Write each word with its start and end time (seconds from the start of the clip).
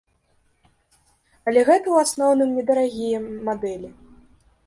Але 0.63 1.65
гэта 1.67 1.87
ў 1.91 1.97
асноўным 2.05 2.49
недарагія 2.59 3.19
мадэлі. 3.51 3.89